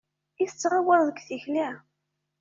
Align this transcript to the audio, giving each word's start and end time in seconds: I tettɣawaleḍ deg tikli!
I 0.43 0.45
tettɣawaleḍ 0.49 1.07
deg 1.09 1.19
tikli! 1.27 1.67